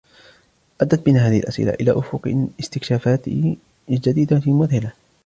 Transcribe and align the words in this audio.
أدت 0.81 1.05
بنا 1.05 1.27
هذه 1.27 1.39
الأسئلة 1.39 1.73
إلى 1.73 1.91
أفق 1.97 2.47
استكشاف 2.59 3.09
جديدة 3.89 4.41
مذهلة 4.53 4.91